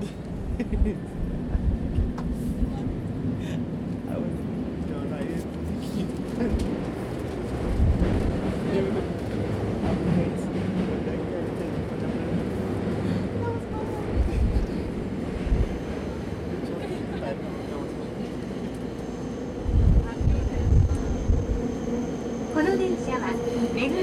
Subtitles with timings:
[0.00, 0.06] こ
[22.62, 23.32] の電車は
[23.74, 23.99] 目黒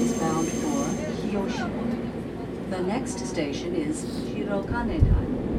[0.00, 0.84] is bound for
[1.20, 2.70] Kyoshi.
[2.70, 5.49] The next station is Shirokanedai.「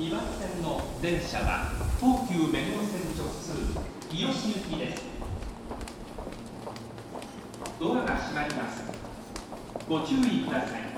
[0.00, 3.52] 2番線の電車は東急目黒線直通
[4.08, 5.02] 日吉行きです。
[7.78, 8.82] ドアが閉まります。
[9.86, 10.89] ご注意ください。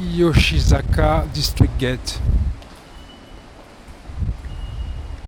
[0.00, 2.18] Yoshizaka District Gate.